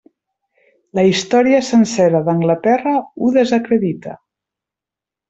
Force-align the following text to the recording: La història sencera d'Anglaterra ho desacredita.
La 0.99 1.03
història 1.09 1.59
sencera 1.67 2.21
d'Anglaterra 2.29 2.95
ho 3.21 3.29
desacredita. 3.39 4.17